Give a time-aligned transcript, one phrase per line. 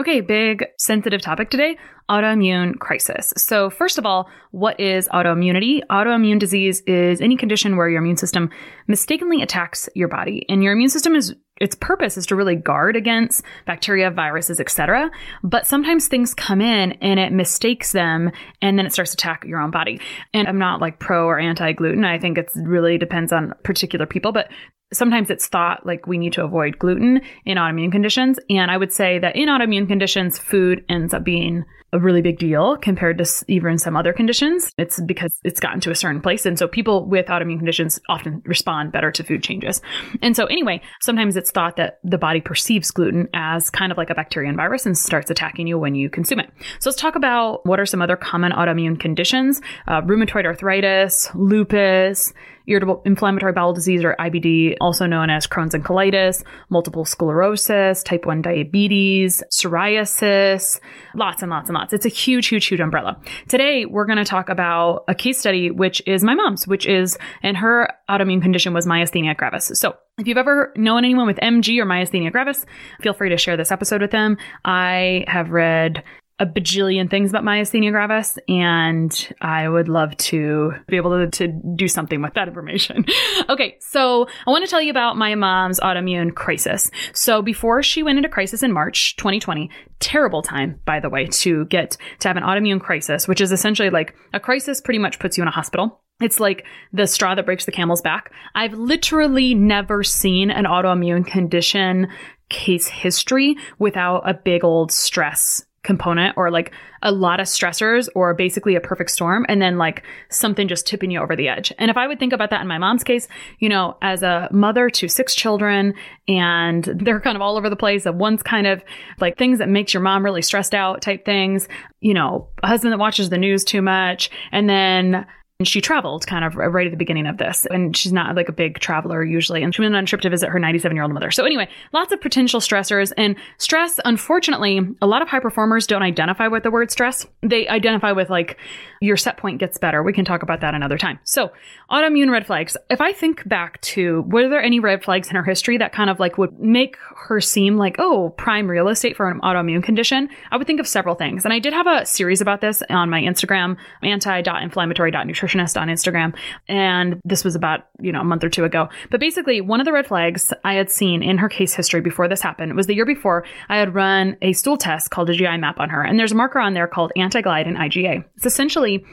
[0.00, 1.76] Okay, big sensitive topic today
[2.08, 3.34] autoimmune crisis.
[3.36, 5.80] So, first of all, what is autoimmunity?
[5.90, 8.48] Autoimmune disease is any condition where your immune system
[8.88, 12.96] mistakenly attacks your body, and your immune system is its purpose is to really guard
[12.96, 15.10] against bacteria, viruses, etc.
[15.42, 18.30] But sometimes things come in and it mistakes them
[18.62, 20.00] and then it starts to attack your own body.
[20.32, 22.06] And I'm not like pro or anti gluten.
[22.06, 24.48] I think it really depends on particular people, but
[24.92, 28.38] sometimes it's thought like we need to avoid gluten in autoimmune conditions.
[28.48, 32.38] And I would say that in autoimmune conditions, food ends up being a really big
[32.38, 34.72] deal compared to even some other conditions.
[34.78, 36.46] It's because it's gotten to a certain place.
[36.46, 39.80] And so people with autoimmune conditions often respond better to food changes.
[40.22, 44.10] And so anyway, sometimes it's thought that the body perceives gluten as kind of like
[44.10, 46.50] a bacteria and virus and starts attacking you when you consume it.
[46.78, 49.60] So let's talk about what are some other common autoimmune conditions.
[49.88, 52.32] Uh, rheumatoid arthritis, lupus,
[52.70, 58.24] irritable inflammatory bowel disease or IBD, also known as Crohn's and colitis, multiple sclerosis, type
[58.24, 60.80] 1 diabetes, psoriasis,
[61.14, 61.92] lots and lots and lots.
[61.92, 63.20] It's a huge, huge, huge umbrella.
[63.48, 67.18] Today, we're going to talk about a case study, which is my mom's, which is,
[67.42, 69.72] and her autoimmune condition was myasthenia gravis.
[69.74, 72.66] So if you've ever known anyone with MG or myasthenia gravis,
[73.00, 74.36] feel free to share this episode with them.
[74.64, 76.04] I have read
[76.40, 81.48] a bajillion things about myasthenia gravis, and I would love to be able to, to
[81.76, 83.04] do something with that information.
[83.50, 86.90] okay, so I want to tell you about my mom's autoimmune crisis.
[87.12, 91.66] So before she went into crisis in March 2020, terrible time, by the way, to
[91.66, 95.36] get to have an autoimmune crisis, which is essentially like a crisis pretty much puts
[95.36, 96.00] you in a hospital.
[96.22, 98.32] It's like the straw that breaks the camel's back.
[98.54, 102.08] I've literally never seen an autoimmune condition
[102.48, 108.34] case history without a big old stress component or like a lot of stressors or
[108.34, 111.72] basically a perfect storm and then like something just tipping you over the edge.
[111.78, 114.48] And if I would think about that in my mom's case, you know, as a
[114.52, 115.94] mother to six children
[116.28, 118.84] and they're kind of all over the place of one's kind of
[119.20, 121.66] like things that makes your mom really stressed out type things,
[122.00, 125.26] you know, a husband that watches the news too much and then
[125.60, 127.66] and she traveled kind of right at the beginning of this.
[127.70, 129.62] And she's not like a big traveler usually.
[129.62, 131.30] And she went on a trip to visit her 97 year old mother.
[131.30, 134.00] So anyway, lots of potential stressors and stress.
[134.06, 137.26] Unfortunately, a lot of high performers don't identify with the word stress.
[137.42, 138.56] They identify with like
[139.02, 140.02] your set point gets better.
[140.02, 141.18] We can talk about that another time.
[141.24, 141.52] So
[141.90, 142.78] autoimmune red flags.
[142.88, 146.08] If I think back to were there any red flags in her history that kind
[146.08, 150.30] of like would make her seem like, oh, prime real estate for an autoimmune condition,
[150.50, 151.44] I would think of several things.
[151.44, 156.34] And I did have a series about this on my Instagram, anti.inflammatory.nutrition nutritionist on Instagram.
[156.68, 158.88] And this was about, you know, a month or two ago.
[159.10, 162.28] But basically, one of the red flags I had seen in her case history before
[162.28, 165.56] this happened was the year before I had run a stool test called a GI
[165.58, 166.02] map on her.
[166.02, 168.24] And there's a marker on there called anti-gliadin IgA.
[168.36, 169.04] It's essentially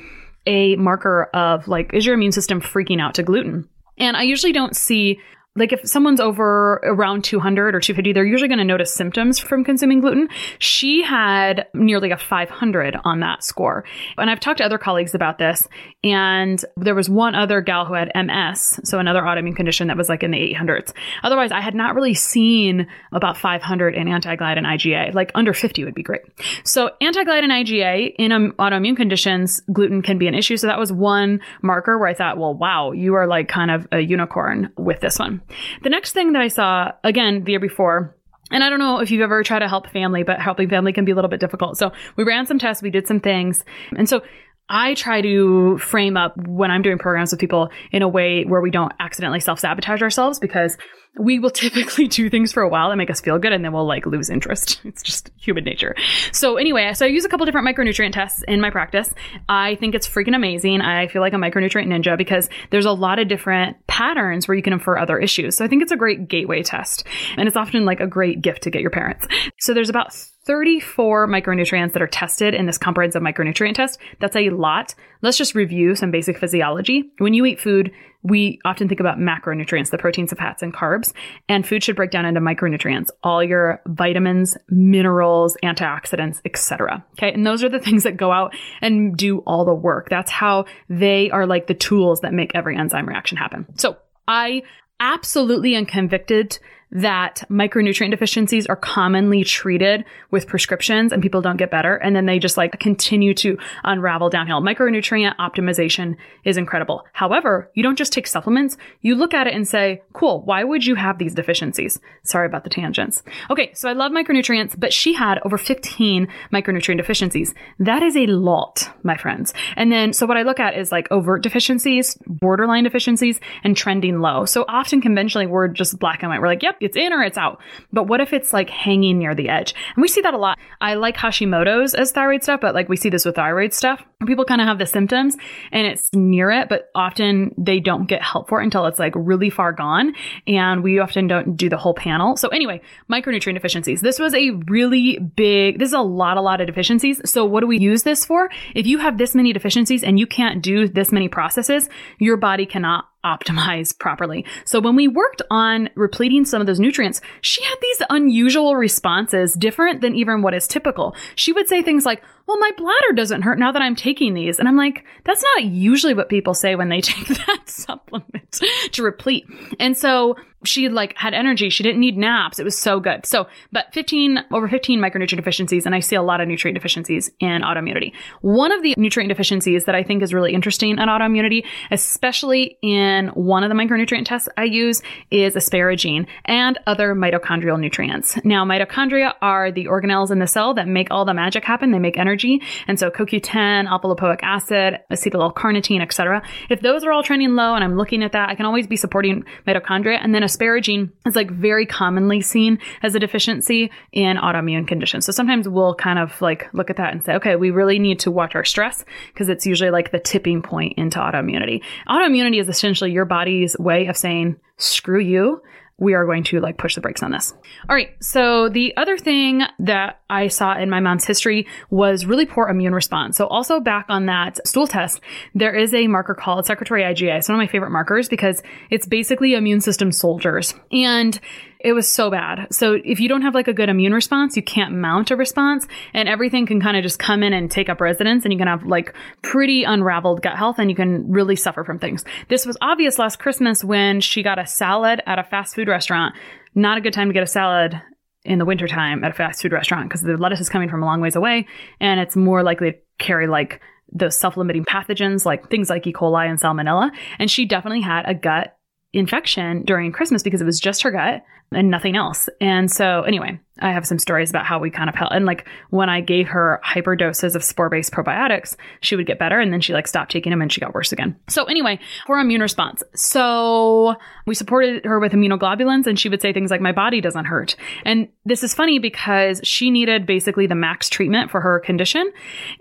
[0.45, 3.67] a marker of like, is your immune system freaking out to gluten?
[3.97, 5.19] And I usually don't see
[5.57, 9.63] like if someone's over around 200 or 250 they're usually going to notice symptoms from
[9.63, 10.29] consuming gluten.
[10.59, 13.83] She had nearly a 500 on that score.
[14.17, 15.67] And i've talked to other colleagues about this
[16.03, 20.09] and there was one other gal who had ms so another autoimmune condition that was
[20.09, 20.93] like in the 800s
[21.23, 25.95] otherwise i had not really seen about 500 in anti-gliadin iga like under 50 would
[25.95, 26.21] be great.
[26.63, 30.57] So anti-gliadin iga in um, autoimmune conditions gluten can be an issue.
[30.57, 33.87] So that was one marker where i thought well wow you are like kind of
[33.91, 35.41] a unicorn with this one
[35.83, 38.15] the next thing that I saw, again, the year before,
[38.51, 41.05] and I don't know if you've ever tried to help family, but helping family can
[41.05, 41.77] be a little bit difficult.
[41.77, 43.65] So we ran some tests, we did some things.
[43.97, 44.21] And so
[44.69, 48.61] I try to frame up when I'm doing programs with people in a way where
[48.61, 50.77] we don't accidentally self sabotage ourselves because
[51.19, 53.73] we will typically do things for a while that make us feel good and then
[53.73, 54.81] we'll like lose interest.
[54.87, 55.95] It's just human nature.
[56.31, 59.13] So anyway, so I use a couple different micronutrient tests in my practice.
[59.49, 60.81] I think it's freaking amazing.
[60.81, 64.63] I feel like a micronutrient ninja because there's a lot of different patterns where you
[64.63, 65.57] can infer other issues.
[65.57, 67.05] So I think it's a great gateway test
[67.35, 69.27] and it's often like a great gift to get your parents.
[69.59, 70.13] So there's about
[70.47, 73.99] 34 micronutrients that are tested in this comprehensive micronutrient test.
[74.19, 74.95] That's a lot.
[75.21, 77.11] Let's just review some basic physiology.
[77.17, 77.91] When you eat food,
[78.23, 81.13] we often think about macronutrients, the proteins, fats, and carbs.
[81.47, 87.05] And food should break down into micronutrients, all your vitamins, minerals, antioxidants, etc.
[87.13, 87.31] Okay.
[87.31, 90.09] And those are the things that go out and do all the work.
[90.09, 93.65] That's how they are like the tools that make every enzyme reaction happen.
[93.77, 93.97] So
[94.27, 94.63] I
[94.99, 96.59] absolutely am convicted
[96.91, 101.95] that micronutrient deficiencies are commonly treated with prescriptions and people don't get better.
[101.95, 104.61] And then they just like continue to unravel downhill.
[104.61, 107.05] Micronutrient optimization is incredible.
[107.11, 108.77] However, you don't just take supplements.
[109.01, 111.99] You look at it and say, cool, why would you have these deficiencies?
[112.23, 113.21] Sorry about the tangents.
[113.49, 113.71] Okay.
[113.73, 117.53] So I love micronutrients, but she had over 15 micronutrient deficiencies.
[117.79, 119.53] That is a lot, my friends.
[119.75, 124.19] And then, so what I look at is like overt deficiencies, borderline deficiencies, and trending
[124.19, 124.45] low.
[124.45, 126.41] So often conventionally we're just black and white.
[126.41, 127.59] We're like, yep, it's in or it's out.
[127.91, 129.73] But what if it's like hanging near the edge?
[129.95, 130.57] And we see that a lot.
[130.81, 134.03] I like Hashimoto's as thyroid stuff, but like we see this with thyroid stuff.
[134.25, 135.37] People kind of have the symptoms
[135.71, 139.13] and it's near it, but often they don't get help for it until it's like
[139.15, 140.13] really far gone.
[140.47, 142.35] And we often don't do the whole panel.
[142.35, 142.81] So anyway,
[143.11, 144.01] micronutrient deficiencies.
[144.01, 147.21] This was a really big, this is a lot, a lot of deficiencies.
[147.29, 148.49] So what do we use this for?
[148.75, 151.89] If you have this many deficiencies and you can't do this many processes,
[152.19, 154.45] your body cannot optimize properly.
[154.65, 159.53] So when we worked on repleting some of those nutrients, she had these unusual responses,
[159.53, 161.15] different than even what is typical.
[161.35, 164.57] She would say things like, well, my bladder doesn't hurt now that I'm taking these.
[164.57, 168.61] And I'm like, that's not usually what people say when they take that supplement
[168.93, 169.45] to replete.
[169.79, 171.69] And so she like had energy.
[171.69, 172.59] She didn't need naps.
[172.59, 173.25] It was so good.
[173.25, 175.85] So, but 15, over 15 micronutrient deficiencies.
[175.85, 178.13] And I see a lot of nutrient deficiencies in autoimmunity.
[178.41, 183.27] One of the nutrient deficiencies that I think is really interesting in autoimmunity, especially in
[183.29, 188.37] one of the micronutrient tests I use is asparagine and other mitochondrial nutrients.
[188.43, 191.91] Now, mitochondria are the organelles in the cell that make all the magic happen.
[191.91, 192.61] They make energy.
[192.87, 196.41] And so CoQ10, alpha lipoic acid, acetyl L-carnitine, etc.
[196.69, 198.95] If those are all trending low and I'm looking at that, I can always be
[198.95, 204.87] supporting mitochondria and then asparagine is like very commonly seen as a deficiency in autoimmune
[204.87, 205.25] conditions.
[205.25, 208.19] So sometimes we'll kind of like look at that and say, okay, we really need
[208.21, 209.03] to watch our stress
[209.33, 211.83] because it's usually like the tipping point into autoimmunity.
[212.07, 215.61] Autoimmunity is essentially your body's way of saying, screw you
[215.99, 217.53] we are going to like push the brakes on this.
[217.89, 218.11] All right.
[218.21, 222.93] So the other thing that I saw in my mom's history was really poor immune
[222.93, 223.35] response.
[223.35, 225.21] So also back on that stool test,
[225.55, 227.39] there is a marker called secretory IgA.
[227.39, 228.61] It's one of my favorite markers because
[228.91, 230.75] it's basically immune system soldiers.
[230.91, 231.39] And
[231.79, 232.67] it was so bad.
[232.71, 235.87] So if you don't have like a good immune response, you can't mount a response
[236.13, 238.67] and everything can kind of just come in and take up residence and you can
[238.67, 242.25] have like pretty unraveled gut health and you can really suffer from things.
[242.49, 246.35] This was obvious last Christmas when she got a salad at a fast food restaurant.
[246.73, 248.01] Not a good time to get a salad
[248.43, 251.05] in the wintertime at a fast food restaurant because the lettuce is coming from a
[251.05, 251.67] long ways away
[251.99, 253.81] and it's more likely to carry like
[254.11, 256.13] those self-limiting pathogens like things like E.
[256.13, 257.11] coli and salmonella.
[257.39, 258.77] And she definitely had a gut
[259.13, 262.49] infection during Christmas because it was just her gut and nothing else.
[262.61, 265.33] And so, anyway, I have some stories about how we kind of helped.
[265.33, 269.39] And like when I gave her hyper doses of spore based probiotics, she would get
[269.39, 269.59] better.
[269.59, 271.35] And then she like stopped taking them and she got worse again.
[271.47, 273.03] So, anyway, for immune response.
[273.15, 274.15] So,
[274.45, 277.75] we supported her with immunoglobulins and she would say things like, My body doesn't hurt.
[278.05, 282.31] And this is funny because she needed basically the max treatment for her condition.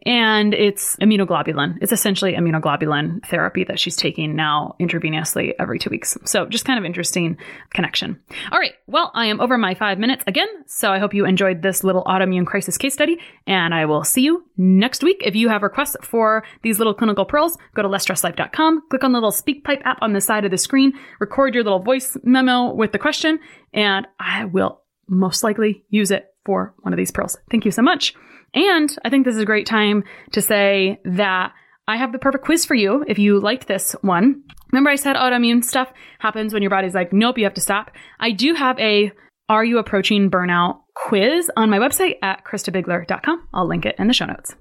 [0.04, 1.78] And it's immunoglobulin.
[1.80, 6.16] It's essentially immunoglobulin therapy that she's taking now intravenously every two weeks.
[6.24, 7.36] So, just kind of interesting
[7.70, 8.20] connection.
[8.50, 8.72] All right.
[8.88, 10.46] Well, I am over my five minutes again.
[10.66, 14.22] So I hope you enjoyed this little autoimmune crisis case study, and I will see
[14.22, 15.22] you next week.
[15.24, 19.16] If you have requests for these little clinical pearls, go to lessstresslife.com, click on the
[19.16, 22.92] little SpeakPipe app on the side of the screen, record your little voice memo with
[22.92, 23.40] the question,
[23.74, 27.36] and I will most likely use it for one of these pearls.
[27.50, 28.14] Thank you so much.
[28.54, 31.52] And I think this is a great time to say that
[31.88, 34.42] I have the perfect quiz for you if you liked this one.
[34.72, 37.92] Remember I said autoimmune stuff happens when your body's like, nope, you have to stop.
[38.18, 39.12] I do have a
[39.48, 43.48] are you approaching burnout quiz on my website at christabiegler.com.
[43.54, 44.56] I'll link it in the show notes.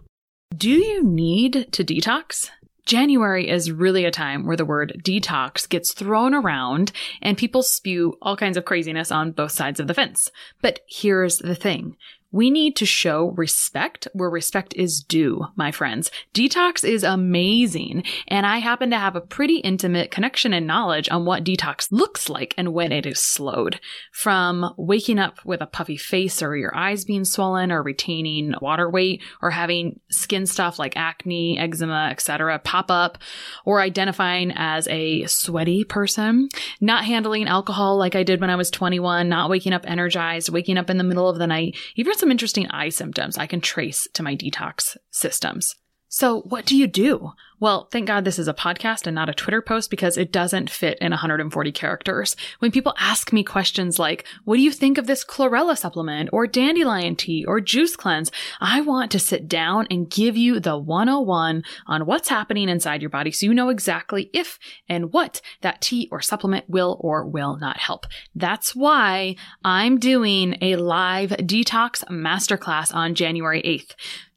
[0.55, 2.51] Do you need to detox?
[2.85, 6.91] January is really a time where the word detox gets thrown around
[7.23, 10.29] and people spew all kinds of craziness on both sides of the fence.
[10.61, 11.97] But here's the thing
[12.35, 16.11] We need to show respect where respect is due, my friends.
[16.33, 21.23] Detox is amazing, and I happen to have a pretty intimate connection and knowledge on
[21.23, 23.79] what detox looks like and when it is slowed.
[24.11, 28.89] From waking up with a puffy face or your eyes being swollen or retaining water
[28.89, 32.59] weight or having skin stuff like acne, eczema, etc.
[32.59, 33.17] pop up
[33.63, 36.49] or identifying as a sweaty person,
[36.81, 40.77] not handling alcohol like I did when I was 21, not waking up energized, waking
[40.77, 44.07] up in the middle of the night, even some interesting eye symptoms I can trace
[44.13, 45.75] to my detox systems.
[46.07, 47.31] So, what do you do?
[47.59, 50.69] Well, thank God this is a podcast and not a Twitter post because it doesn't
[50.69, 52.35] fit in 140 characters.
[52.59, 56.47] When people ask me questions like, what do you think of this chlorella supplement or
[56.47, 58.29] dandelion tea or juice cleanse?
[58.59, 63.09] I want to sit down and give you the 101 on what's happening inside your
[63.09, 64.59] body so you know exactly if
[64.89, 68.05] and what that tea or supplement will or will not help.
[68.35, 73.95] That's why I'm doing a live detox masterclass on January 8th.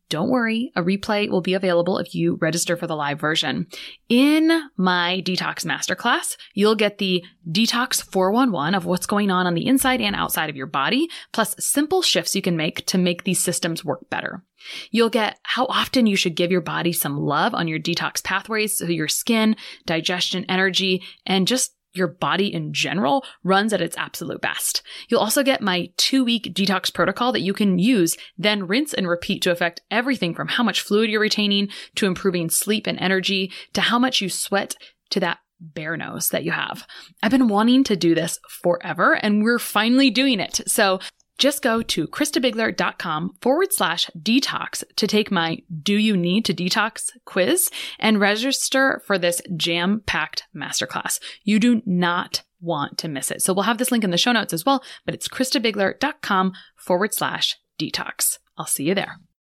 [0.09, 3.67] Don't worry, a replay will be available if you register for the live version.
[4.09, 9.67] In my detox masterclass, you'll get the detox 411 of what's going on on the
[9.67, 13.43] inside and outside of your body, plus simple shifts you can make to make these
[13.43, 14.43] systems work better.
[14.91, 18.79] You'll get how often you should give your body some love on your detox pathways
[18.79, 24.41] so your skin, digestion, energy, and just your body in general runs at its absolute
[24.41, 24.83] best.
[25.09, 29.09] You'll also get my two week detox protocol that you can use, then rinse and
[29.09, 33.53] repeat to affect everything from how much fluid you're retaining to improving sleep and energy
[33.75, 34.77] to how much you sweat
[35.11, 36.87] to that bear nose that you have.
[37.23, 40.61] I've been wanting to do this forever and we're finally doing it.
[40.67, 41.01] So
[41.39, 47.11] just go to christabiegler.com forward slash detox to take my Do You Need to Detox
[47.25, 51.21] quiz and register for this jam packed masterclass.
[51.45, 53.41] You do not want to miss it.
[53.41, 57.15] So we'll have this link in the show notes as well, but it's christabiegler.com forward
[57.15, 58.39] slash detox.
[58.57, 59.19] I'll see you there.